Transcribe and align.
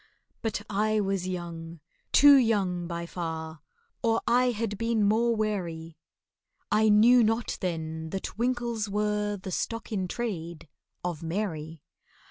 But 0.41 0.63
I 0.67 0.99
was 0.99 1.27
young—too 1.27 2.35
young, 2.35 2.87
by 2.87 3.05
far— 3.05 3.59
Or 4.01 4.19
I 4.25 4.49
had 4.49 4.79
been 4.79 5.03
more 5.07 5.35
wary, 5.35 5.95
I 6.71 6.89
knew 6.89 7.23
not 7.23 7.59
then 7.61 8.09
that 8.09 8.35
winkles 8.35 8.89
are 8.91 9.37
The 9.37 9.51
stock 9.51 9.91
in 9.91 10.07
trade 10.07 10.67
of 11.03 11.21
MARY. 11.21 11.83